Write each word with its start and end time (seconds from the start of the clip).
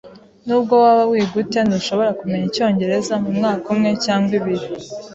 Nubwo 0.45 0.73
waba 0.83 1.03
wiga 1.11 1.35
ute, 1.41 1.59
ntushobora 1.63 2.11
kumenya 2.19 2.45
icyongereza 2.49 3.13
mumwaka 3.23 3.65
umwe 3.73 3.89
cyangwa 4.05 4.31
ibiri. 4.39 4.67